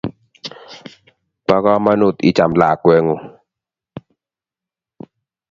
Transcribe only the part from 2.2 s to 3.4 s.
icham lakweng'ung'